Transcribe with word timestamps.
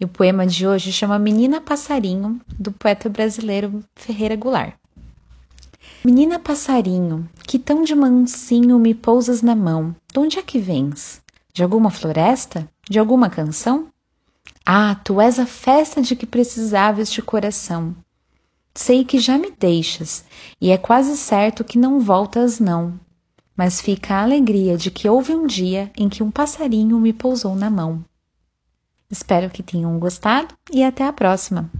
E 0.00 0.04
o 0.04 0.08
poema 0.08 0.46
de 0.46 0.66
hoje 0.66 0.90
chama 0.90 1.18
Menina 1.18 1.60
Passarinho, 1.60 2.40
do 2.58 2.72
poeta 2.72 3.08
brasileiro 3.08 3.84
Ferreira 3.94 4.34
Goulart. 4.34 4.80
Menina 6.02 6.38
passarinho, 6.38 7.28
que 7.46 7.58
tão 7.58 7.82
de 7.82 7.94
mansinho 7.94 8.78
me 8.78 8.94
pousas 8.94 9.42
na 9.42 9.54
mão, 9.54 9.94
de 10.10 10.18
onde 10.18 10.38
é 10.38 10.42
que 10.42 10.58
vens? 10.58 11.20
De 11.52 11.62
alguma 11.62 11.90
floresta? 11.90 12.66
De 12.88 12.98
alguma 12.98 13.28
canção? 13.28 13.88
Ah, 14.64 14.94
tu 15.04 15.20
és 15.20 15.38
a 15.38 15.44
festa 15.44 16.00
de 16.00 16.16
que 16.16 16.24
precisava 16.24 17.02
este 17.02 17.20
coração. 17.20 17.94
Sei 18.74 19.04
que 19.04 19.18
já 19.18 19.36
me 19.36 19.50
deixas, 19.50 20.24
e 20.58 20.70
é 20.70 20.78
quase 20.78 21.14
certo 21.18 21.64
que 21.64 21.76
não 21.76 22.00
voltas, 22.00 22.58
não. 22.58 22.98
Mas 23.60 23.78
fica 23.78 24.14
a 24.14 24.22
alegria 24.22 24.74
de 24.74 24.90
que 24.90 25.06
houve 25.06 25.34
um 25.34 25.46
dia 25.46 25.90
em 25.94 26.08
que 26.08 26.22
um 26.22 26.30
passarinho 26.30 26.98
me 26.98 27.12
pousou 27.12 27.54
na 27.54 27.68
mão. 27.68 28.02
Espero 29.10 29.50
que 29.50 29.62
tenham 29.62 29.98
gostado 29.98 30.54
e 30.72 30.82
até 30.82 31.06
a 31.06 31.12
próxima! 31.12 31.70